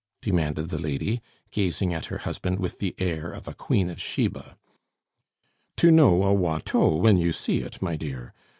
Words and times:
demanded 0.19 0.69
the 0.69 0.79
lady, 0.79 1.21
gazing 1.51 1.93
at 1.93 2.05
her 2.05 2.17
husband 2.17 2.57
with 2.59 2.79
the 2.79 2.95
air 2.97 3.29
of 3.31 3.47
a 3.47 3.53
Queen 3.53 3.87
of 3.87 4.01
Sheba. 4.01 4.57
"To 5.77 5.91
know 5.91 6.23
a 6.23 6.33
Watteau 6.33 6.95
when 6.95 7.17
you 7.19 7.31
see 7.31 7.59
it, 7.59 7.79
my 7.83 7.97
dear. 7.97 8.33